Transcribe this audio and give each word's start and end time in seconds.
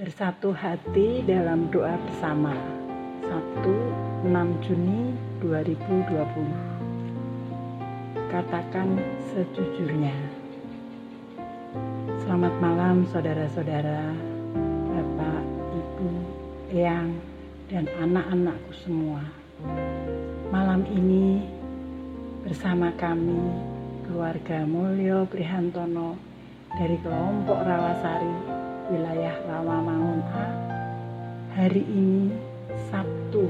Bersatu 0.00 0.56
hati 0.56 1.20
dalam 1.28 1.68
doa 1.68 1.92
bersama. 1.92 2.56
1 3.20 4.24
6 4.24 4.64
Juni 4.64 5.12
2020 5.44 8.32
Katakan 8.32 8.96
sejujurnya. 9.28 10.16
Selamat 12.24 12.54
malam 12.64 13.04
saudara-saudara 13.12 14.16
Bapak, 14.88 15.44
Ibu, 15.68 16.10
Eyang, 16.72 17.20
dan 17.68 17.84
anak-anakku 18.00 18.72
semua. 18.80 19.20
Malam 20.48 20.88
ini 20.96 21.44
bersama 22.48 22.88
kami 22.96 23.52
keluarga 24.08 24.64
Mulyo 24.64 25.28
Prihantono 25.28 26.16
dari 26.72 26.96
kelompok 27.04 27.68
Rawasari 27.68 28.59
hari 31.50 31.82
ini 31.82 32.30
Sabtu 32.94 33.42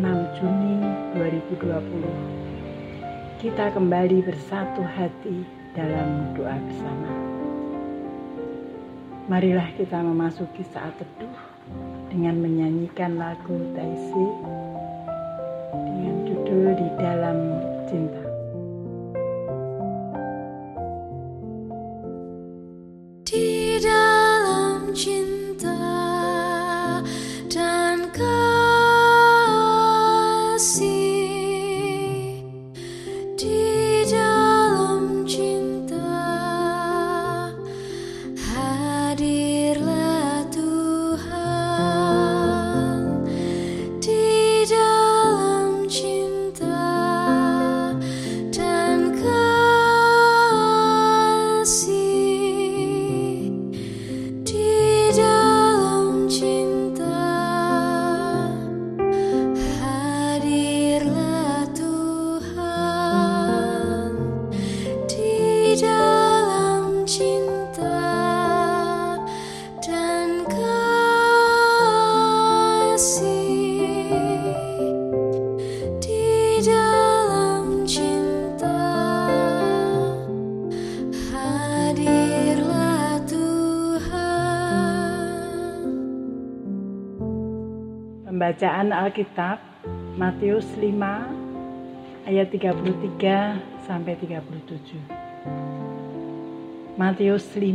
6 0.00 0.40
Juni 0.40 0.80
2020 1.12 3.44
kita 3.44 3.68
kembali 3.68 4.24
bersatu 4.24 4.80
hati 4.80 5.44
dalam 5.76 6.32
doa 6.32 6.56
bersama. 6.56 7.12
Marilah 9.28 9.68
kita 9.76 10.00
memasuki 10.00 10.64
saat 10.72 10.96
teduh 10.96 11.36
dengan 12.08 12.40
menyanyikan 12.40 13.20
lagu 13.20 13.60
Taisi 13.76 14.26
dengan 15.68 16.24
judul 16.24 16.80
di 16.80 16.88
dalam 16.96 17.38
cinta 17.92 18.23
Pembacaan 88.44 88.92
Alkitab 88.92 89.56
Matius 90.20 90.68
5 90.76 92.28
ayat 92.28 92.52
33 92.52 93.56
sampai 93.88 94.20
37. 94.20 95.00
Matius 97.00 97.48
5 97.56 97.72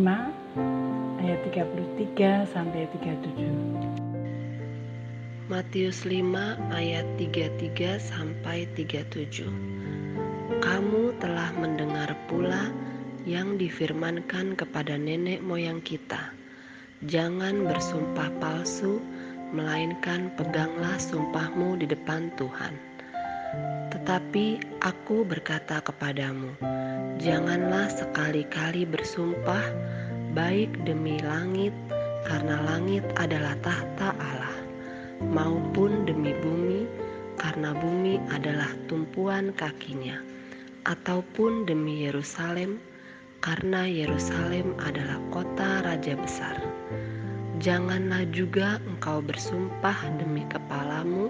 ayat 1.25 1.39
33 1.49 2.53
sampai 2.53 2.85
37. 2.85 5.49
Matius 5.49 6.05
5 6.05 6.37
ayat 6.69 7.17
33 7.17 7.97
sampai 7.97 8.69
37. 8.77 9.49
Kamu 10.61 11.17
telah 11.17 11.49
mendengar 11.57 12.13
pula 12.29 12.69
yang 13.25 13.57
difirmankan 13.57 14.53
kepada 14.53 15.01
nenek 15.01 15.41
moyang 15.41 15.81
kita. 15.81 16.29
Jangan 17.09 17.65
bersumpah 17.65 18.29
palsu 18.37 19.01
melainkan 19.49 20.29
peganglah 20.37 20.97
sumpahmu 21.01 21.81
di 21.81 21.89
depan 21.89 22.29
Tuhan. 22.37 22.77
Tetapi 23.89 24.79
aku 24.85 25.25
berkata 25.25 25.81
kepadamu, 25.81 26.53
janganlah 27.17 27.89
sekali-kali 27.89 28.85
bersumpah 28.85 29.61
baik 30.37 30.69
demi 30.85 31.17
langit, 31.25 31.73
karena 32.29 32.61
langit 32.61 33.01
adalah 33.17 33.57
tahta 33.65 34.13
Allah, 34.21 34.57
maupun 35.33 36.05
demi 36.05 36.37
bumi, 36.37 36.85
karena 37.41 37.73
bumi 37.73 38.21
adalah 38.29 38.69
tumpuan 38.85 39.49
kakinya, 39.57 40.21
ataupun 40.85 41.65
demi 41.65 42.05
Yerusalem, 42.05 42.77
karena 43.41 43.89
Yerusalem 43.89 44.77
adalah 44.83 45.17
kota 45.33 45.81
raja 45.81 46.13
besar 46.19 46.59
Janganlah 47.59 48.23
juga 48.31 48.79
engkau 48.87 49.19
bersumpah 49.19 50.15
demi 50.15 50.47
kepalamu, 50.47 51.27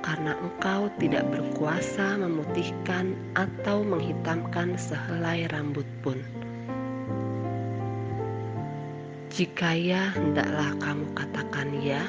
karena 0.00 0.32
engkau 0.40 0.88
tidak 0.96 1.28
berkuasa 1.28 2.16
memutihkan 2.16 3.12
atau 3.36 3.84
menghitamkan 3.84 4.80
sehelai 4.80 5.44
rambut 5.52 5.84
pun. 6.00 6.16
Jika 9.28 9.76
ya, 9.76 10.16
hendaklah 10.16 10.72
kamu 10.80 11.06
katakan 11.12 11.68
ya; 11.84 12.08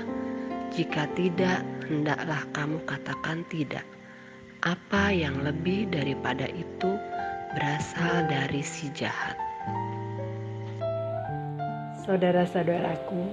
jika 0.71 1.11
tidak, 1.19 1.59
hendaklah 1.91 2.47
kamu 2.55 2.79
katakan 2.87 3.43
tidak. 3.51 3.83
Apa 4.63 5.11
yang 5.11 5.43
lebih 5.43 5.91
daripada 5.91 6.47
itu 6.47 6.95
berasal 7.51 8.31
dari 8.31 8.63
si 8.63 8.87
jahat. 8.95 9.50
Saudara-saudaraku, 12.01 13.29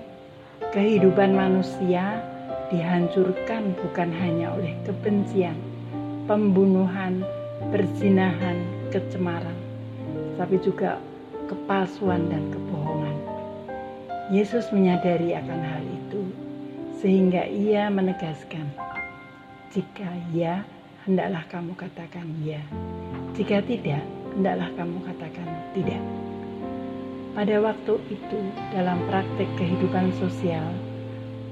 kehidupan 0.77 1.33
manusia 1.33 2.21
dihancurkan 2.69 3.73
bukan 3.81 4.13
hanya 4.13 4.53
oleh 4.53 4.77
kebencian, 4.85 5.57
pembunuhan, 6.29 7.25
perzinahan, 7.73 8.61
kecemaran, 8.93 9.57
tapi 10.37 10.61
juga 10.61 11.01
kepalsuan 11.49 12.29
dan 12.29 12.45
kebohongan. 12.53 13.17
Yesus 14.29 14.69
menyadari 14.69 15.33
akan 15.33 15.61
hal 15.65 15.85
itu, 15.89 16.29
sehingga 17.01 17.49
ia 17.49 17.89
menegaskan, 17.89 18.69
"Jika 19.73 20.13
ya, 20.37 20.61
hendaklah 21.09 21.41
kamu 21.49 21.73
katakan 21.73 22.29
ya; 22.45 22.61
jika 23.33 23.65
tidak, 23.65 24.05
hendaklah 24.37 24.69
kamu 24.77 25.01
katakan 25.09 25.49
tidak." 25.73 26.28
Pada 27.39 27.55
waktu 27.63 27.95
itu, 28.11 28.41
dalam 28.75 28.99
praktek 29.07 29.47
kehidupan 29.55 30.11
sosial, 30.19 30.75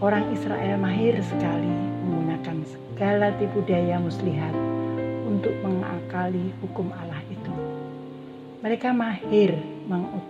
orang 0.03 0.35
Israel 0.35 0.83
mahir 0.83 1.15
sekali 1.23 1.71
menggunakan 2.03 2.59
segala 2.67 3.31
tipu 3.39 3.63
daya 3.63 4.03
muslihat 4.03 4.51
untuk 5.31 5.55
mengakali 5.63 6.51
hukum 6.59 6.91
Allah 6.91 7.23
itu. 7.31 7.55
Mereka 8.67 8.91
mahir 8.91 9.55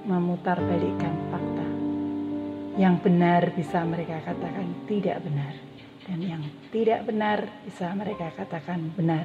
memutarbalikkan 0.04 1.32
fakta. 1.32 1.68
Yang 2.76 2.94
benar 3.08 3.42
bisa 3.56 3.80
mereka 3.80 4.20
katakan 4.28 4.68
tidak 4.84 5.24
benar, 5.24 5.56
dan 6.04 6.18
yang 6.20 6.44
tidak 6.68 7.00
benar 7.08 7.48
bisa 7.64 7.96
mereka 7.96 8.28
katakan 8.36 8.92
benar. 8.92 9.24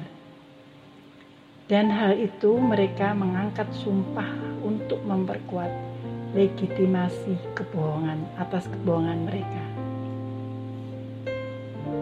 Dan 1.68 1.92
hal 1.92 2.16
itu 2.16 2.56
mereka 2.56 3.12
mengangkat 3.12 3.68
sumpah 3.84 4.32
untuk 4.64 5.04
memperkuat 5.04 5.91
legitimasi 6.32 7.36
kebohongan 7.52 8.24
atas 8.40 8.64
kebohongan 8.68 9.28
mereka. 9.28 9.64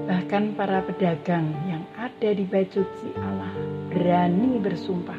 Bahkan 0.06 0.54
para 0.54 0.82
pedagang 0.86 1.50
yang 1.66 1.82
ada 1.98 2.30
di 2.30 2.46
bait 2.46 2.70
suci 2.70 3.10
Allah 3.18 3.50
berani 3.90 4.62
bersumpah 4.62 5.18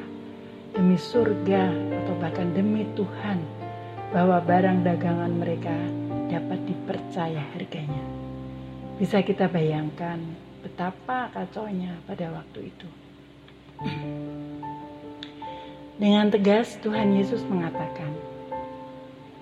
demi 0.71 0.95
surga 0.95 1.75
atau 2.03 2.15
bahkan 2.23 2.55
demi 2.55 2.87
Tuhan 2.95 3.43
bahwa 4.15 4.39
barang 4.39 4.83
dagangan 4.87 5.31
mereka 5.35 5.75
dapat 6.31 6.59
dipercaya 6.63 7.43
harganya. 7.51 8.03
Bisa 8.95 9.19
kita 9.19 9.51
bayangkan 9.51 10.19
betapa 10.63 11.27
kacaunya 11.35 11.99
pada 12.07 12.31
waktu 12.31 12.71
itu. 12.71 12.87
Dengan 15.99 16.31
tegas 16.31 16.79
Tuhan 16.79 17.13
Yesus 17.13 17.43
mengatakan, 17.45 18.13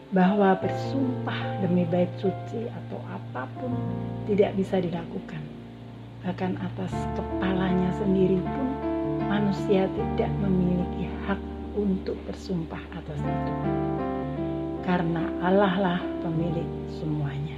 bahwa 0.10 0.58
bersumpah 0.58 1.62
demi 1.62 1.86
bait 1.86 2.10
suci 2.18 2.66
atau 2.66 2.98
apa 3.06 3.46
pun 3.62 3.70
tidak 4.26 4.58
bisa 4.58 4.82
dilakukan. 4.82 5.42
Bahkan 6.26 6.58
atas 6.58 6.90
kepalanya 7.14 7.94
sendiri 8.02 8.42
pun 8.42 8.68
manusia 9.30 9.86
tidak 9.86 10.32
memiliki 10.42 11.06
hak 11.30 11.38
untuk 11.78 12.18
bersumpah 12.26 12.82
atas 12.98 13.22
itu. 13.22 13.54
Karena 14.82 15.30
Allah 15.46 15.76
lah 15.78 16.00
pemilik 16.26 16.66
semuanya. 16.98 17.58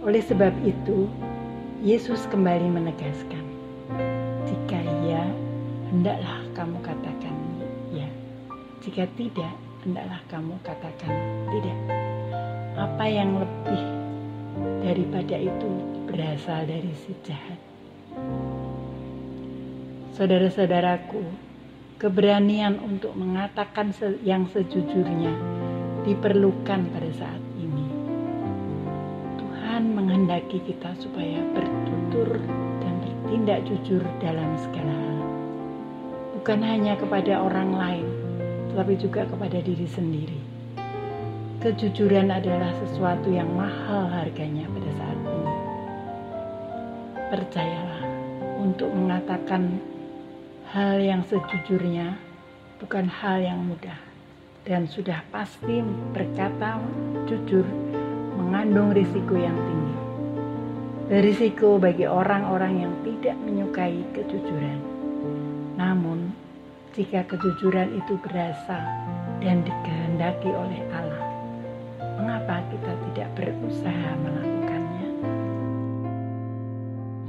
Oleh 0.00 0.24
sebab 0.24 0.56
itu, 0.64 1.04
Yesus 1.84 2.24
kembali 2.32 2.72
menegaskan, 2.72 3.44
jika 4.48 4.80
ya, 5.04 5.20
hendaklah 5.92 6.40
kamu 6.56 6.80
katakan 6.80 7.36
ya. 7.92 8.08
Jika 8.80 9.04
tidak, 9.20 9.52
hendaklah 9.86 10.20
kamu 10.30 10.54
katakan 10.66 11.14
tidak. 11.52 11.78
Apa 12.78 13.04
yang 13.10 13.38
lebih 13.38 13.82
daripada 14.82 15.36
itu 15.38 15.70
berasal 16.08 16.66
dari 16.66 16.92
si 16.94 17.14
jahat. 17.22 17.58
Saudara-saudaraku, 20.18 21.22
keberanian 22.02 22.78
untuk 22.82 23.14
mengatakan 23.14 23.94
yang 24.26 24.50
sejujurnya 24.50 25.34
diperlukan 26.02 26.80
pada 26.90 27.10
saat 27.14 27.42
ini. 27.58 27.86
Tuhan 29.38 29.94
menghendaki 29.94 30.58
kita 30.66 30.94
supaya 30.98 31.38
bertutur 31.54 32.38
dan 32.82 32.94
bertindak 33.02 33.62
jujur 33.66 34.02
dalam 34.18 34.58
segala 34.58 34.90
hal. 34.90 35.18
Bukan 36.38 36.60
hanya 36.66 36.98
kepada 36.98 37.38
orang 37.38 37.70
lain, 37.74 38.06
tetapi 38.78 38.94
juga 38.94 39.26
kepada 39.26 39.58
diri 39.58 39.90
sendiri. 39.90 40.38
Kejujuran 41.58 42.30
adalah 42.30 42.70
sesuatu 42.78 43.26
yang 43.26 43.50
mahal 43.50 44.06
harganya 44.06 44.70
pada 44.70 44.90
saat 44.94 45.18
ini. 45.18 45.54
Percayalah, 47.26 48.02
untuk 48.62 48.86
mengatakan 48.94 49.82
hal 50.70 50.94
yang 51.02 51.26
sejujurnya 51.26 52.22
bukan 52.78 53.10
hal 53.10 53.42
yang 53.42 53.66
mudah, 53.66 53.98
dan 54.62 54.86
sudah 54.86 55.26
pasti 55.34 55.82
berkata 56.14 56.78
jujur 57.26 57.66
mengandung 58.38 58.94
risiko 58.94 59.34
yang 59.34 59.58
tinggi. 59.58 59.96
Berisiko 61.10 61.82
bagi 61.82 62.06
orang-orang 62.06 62.86
yang 62.86 62.94
tidak 63.02 63.34
menyukai 63.42 64.06
kejujuran. 64.14 64.78
Namun, 65.74 66.30
jika 66.98 67.22
kejujuran 67.30 67.94
itu 67.94 68.18
berasal 68.26 68.82
dan 69.38 69.62
dikehendaki 69.62 70.50
oleh 70.50 70.82
Allah. 70.90 71.30
Mengapa 72.18 72.58
kita 72.74 72.90
tidak 73.06 73.28
berusaha 73.38 74.10
melakukannya? 74.18 75.10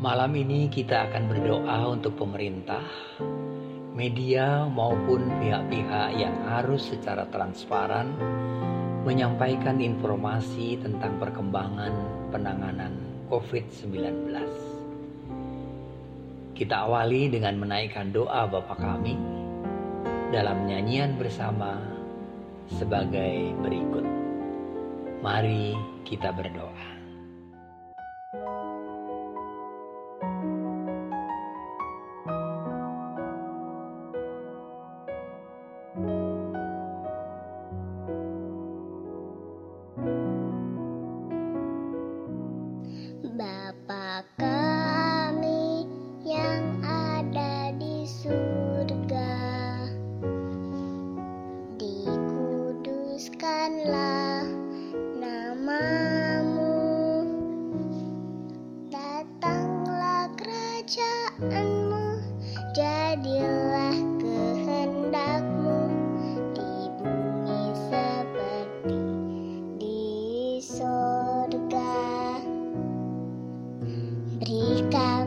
Malam 0.02 0.32
ini 0.34 0.74
kita 0.74 1.06
akan 1.06 1.30
berdoa 1.30 1.86
untuk 1.86 2.18
pemerintah, 2.18 2.82
media 3.94 4.66
maupun 4.66 5.30
pihak-pihak 5.38 6.18
yang 6.18 6.34
harus 6.50 6.90
secara 6.90 7.30
transparan 7.30 8.10
menyampaikan 9.06 9.78
informasi 9.78 10.82
tentang 10.82 11.22
perkembangan 11.22 11.94
penanganan 12.34 12.98
COVID-19. 13.30 14.34
Kita 16.58 16.90
awali 16.90 17.30
dengan 17.30 17.54
menaikkan 17.62 18.10
doa 18.10 18.50
Bapa 18.50 18.74
kami 18.76 19.39
dalam 20.30 20.70
nyanyian 20.70 21.18
bersama 21.18 21.82
sebagai 22.70 23.54
berikut. 23.66 24.06
Mari 25.26 25.74
kita 26.06 26.30
berdoa. 26.32 27.00
Jangan 74.90 75.19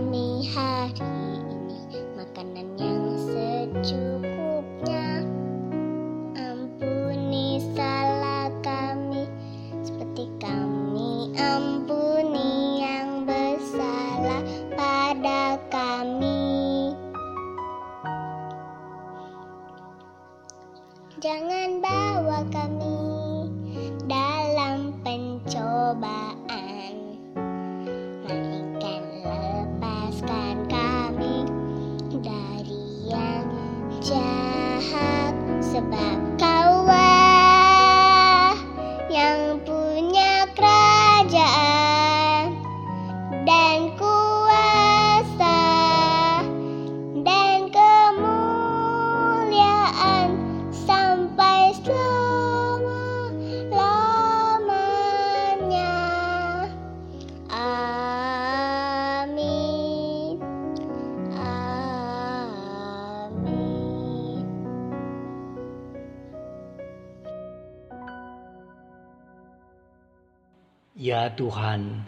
Ya 71.02 71.26
Tuhan, 71.34 72.06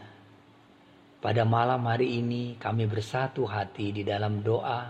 pada 1.18 1.42
malam 1.42 1.82
hari 1.82 2.22
ini 2.22 2.54
kami 2.62 2.86
bersatu 2.86 3.42
hati 3.42 3.90
di 3.90 4.06
dalam 4.06 4.38
doa 4.38 4.86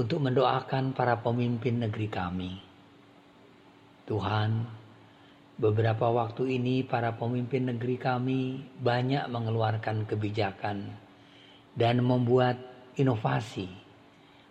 untuk 0.00 0.24
mendoakan 0.24 0.96
para 0.96 1.20
pemimpin 1.20 1.84
negeri 1.84 2.08
kami. 2.08 2.56
Tuhan, 4.08 4.64
beberapa 5.60 6.08
waktu 6.08 6.56
ini 6.56 6.88
para 6.88 7.12
pemimpin 7.12 7.68
negeri 7.68 8.00
kami 8.00 8.64
banyak 8.80 9.28
mengeluarkan 9.28 10.08
kebijakan 10.08 10.88
dan 11.76 12.00
membuat 12.00 12.56
inovasi 12.96 13.68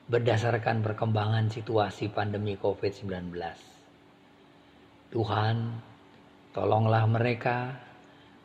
berdasarkan 0.05 0.85
perkembangan 0.85 1.49
situasi 1.49 2.13
pandemi 2.13 2.53
COVID-19. 2.61 3.09
Tuhan, 5.09 5.55
tolonglah 6.53 7.09
mereka 7.09 7.81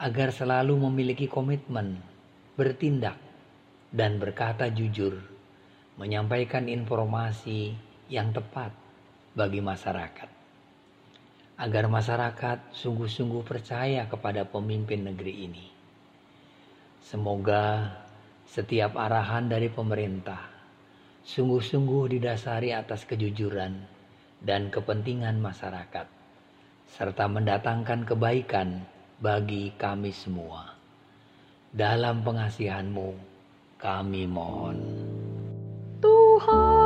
agar 0.01 0.33
selalu 0.33 0.81
memiliki 0.89 1.29
komitmen, 1.29 2.01
bertindak, 2.57 3.21
dan 3.93 4.17
berkata 4.17 4.73
jujur, 4.73 5.21
menyampaikan 6.01 6.65
informasi 6.73 7.77
yang 8.09 8.33
tepat 8.33 8.73
bagi 9.37 9.61
masyarakat, 9.61 10.29
agar 11.61 11.85
masyarakat 11.93 12.73
sungguh-sungguh 12.73 13.45
percaya 13.45 14.09
kepada 14.09 14.49
pemimpin 14.49 15.05
negeri 15.05 15.35
ini. 15.45 15.67
Semoga 17.05 17.93
setiap 18.49 18.97
arahan 18.97 19.53
dari 19.53 19.69
pemerintah 19.69 20.49
sungguh-sungguh 21.29 22.17
didasari 22.17 22.73
atas 22.73 23.05
kejujuran 23.05 23.77
dan 24.41 24.73
kepentingan 24.73 25.37
masyarakat 25.37 26.09
serta 26.89 27.25
mendatangkan 27.29 28.09
kebaikan 28.09 28.89
bagi 29.21 29.69
kami 29.77 30.11
semua. 30.17 30.73
Dalam 31.71 32.25
pengasihanmu 32.25 33.15
kami 33.77 34.25
mohon. 34.27 34.81
Tuhan, 36.01 36.81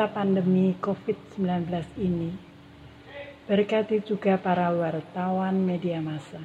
masa 0.00 0.16
pandemi 0.16 0.72
COVID-19 0.80 1.68
ini, 2.00 2.32
berkati 3.44 4.00
juga 4.00 4.40
para 4.40 4.72
wartawan 4.72 5.60
media 5.60 6.00
massa. 6.00 6.40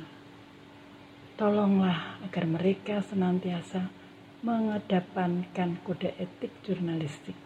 Tolonglah 1.39 2.19
agar 2.27 2.51
mereka 2.51 2.99
senantiasa 2.99 3.87
mengedepankan 4.43 5.79
kode 5.87 6.11
etik 6.19 6.51
jurnalistik 6.67 7.39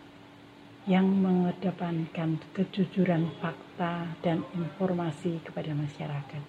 yang 0.89 1.05
mengedepankan 1.13 2.41
kejujuran 2.57 3.29
fakta 3.37 4.17
dan 4.25 4.41
informasi 4.57 5.45
kepada 5.45 5.77
masyarakat. 5.77 6.41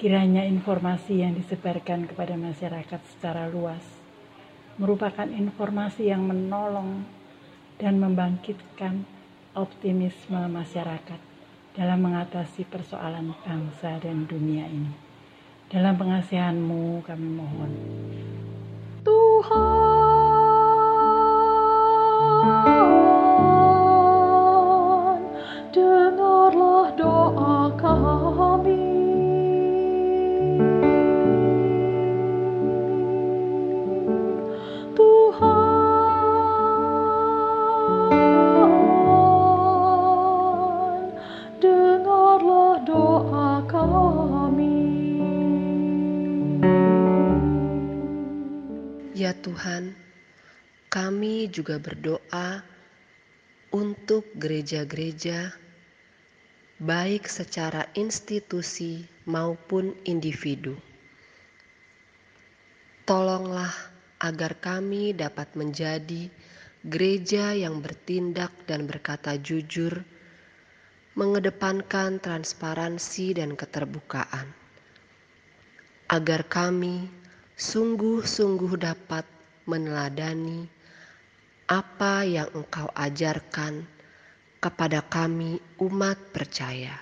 Kiranya 0.00 0.48
informasi 0.48 1.20
yang 1.20 1.36
disebarkan 1.36 2.08
kepada 2.08 2.32
masyarakat 2.32 3.00
secara 3.12 3.44
luas 3.44 3.84
merupakan 4.80 5.28
informasi 5.28 6.08
yang 6.08 6.24
menolong 6.24 7.15
dan 7.76 8.00
membangkitkan 8.00 9.04
optimisme 9.56 10.40
masyarakat 10.48 11.20
dalam 11.76 12.00
mengatasi 12.00 12.64
persoalan 12.68 13.36
bangsa 13.44 14.00
dan 14.00 14.24
dunia 14.24 14.64
ini. 14.68 14.92
Dalam 15.68 15.98
pengasihanmu 16.00 17.04
kami 17.04 17.28
mohon. 17.28 17.72
Tuhan, 19.04 19.95
Tuhan, 49.56 49.96
kami 50.92 51.48
juga 51.48 51.80
berdoa 51.80 52.60
untuk 53.72 54.28
gereja-gereja, 54.36 55.48
baik 56.76 57.24
secara 57.24 57.88
institusi 57.96 59.08
maupun 59.24 59.96
individu. 60.04 60.76
Tolonglah 63.08 63.72
agar 64.20 64.60
kami 64.60 65.16
dapat 65.16 65.48
menjadi 65.56 66.28
gereja 66.84 67.56
yang 67.56 67.80
bertindak 67.80 68.52
dan 68.68 68.84
berkata 68.84 69.40
jujur, 69.40 70.04
mengedepankan 71.16 72.20
transparansi 72.20 73.40
dan 73.40 73.56
keterbukaan, 73.56 74.52
agar 76.12 76.44
kami 76.44 77.08
sungguh-sungguh 77.56 78.76
dapat 78.76 79.24
meneladani 79.66 80.64
apa 81.66 82.22
yang 82.22 82.46
Engkau 82.54 82.86
ajarkan 82.94 83.82
kepada 84.62 85.02
kami, 85.02 85.62
umat 85.82 86.18
percaya. 86.34 86.94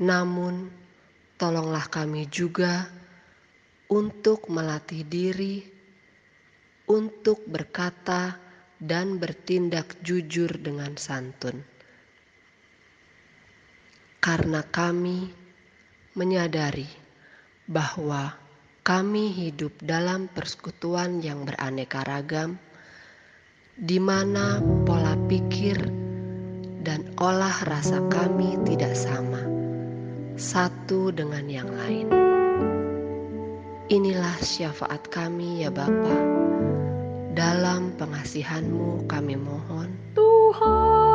Namun, 0.00 0.72
tolonglah 1.36 1.88
kami 1.92 2.24
juga 2.28 2.88
untuk 3.92 4.48
melatih 4.48 5.04
diri, 5.04 5.60
untuk 6.88 7.44
berkata 7.44 8.36
dan 8.80 9.20
bertindak 9.20 10.00
jujur 10.00 10.48
dengan 10.56 10.96
santun, 10.96 11.60
karena 14.24 14.64
kami 14.64 15.28
menyadari 16.16 16.88
bahwa 17.68 18.39
kami 18.90 19.30
hidup 19.30 19.70
dalam 19.86 20.26
persekutuan 20.34 21.22
yang 21.22 21.46
beraneka 21.46 22.02
ragam, 22.02 22.58
di 23.78 24.02
mana 24.02 24.58
pola 24.82 25.14
pikir 25.30 25.78
dan 26.82 27.06
olah 27.22 27.54
rasa 27.70 28.02
kami 28.10 28.58
tidak 28.66 28.98
sama, 28.98 29.46
satu 30.34 31.14
dengan 31.14 31.46
yang 31.46 31.70
lain. 31.70 32.10
Inilah 33.94 34.34
syafaat 34.42 35.06
kami 35.06 35.62
ya 35.62 35.70
Bapa. 35.70 36.18
Dalam 37.30 37.94
pengasihanmu 37.94 39.06
kami 39.06 39.38
mohon. 39.38 39.94
Tuhan, 40.18 41.09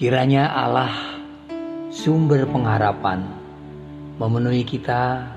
Kiranya 0.00 0.48
Allah 0.48 0.96
sumber 1.92 2.48
pengharapan 2.48 3.20
memenuhi 4.16 4.64
kita 4.64 5.28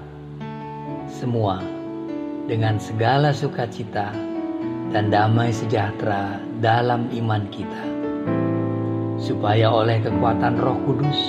semua 1.12 1.60
dengan 2.48 2.80
segala 2.80 3.36
sukacita 3.36 4.16
dan 4.96 5.12
damai 5.12 5.52
sejahtera 5.52 6.40
dalam 6.64 7.12
iman 7.12 7.44
kita, 7.52 7.84
supaya 9.20 9.68
oleh 9.68 10.00
kekuatan 10.00 10.56
Roh 10.56 10.80
Kudus 10.88 11.20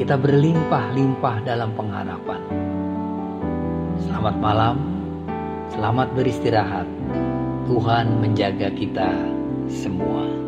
kita 0.00 0.16
berlimpah-limpah 0.16 1.44
dalam 1.44 1.76
pengharapan. 1.76 2.40
Selamat 4.08 4.36
malam, 4.40 4.76
selamat 5.76 6.16
beristirahat. 6.16 6.88
Tuhan 7.68 8.24
menjaga 8.24 8.72
kita 8.72 9.12
semua. 9.68 10.47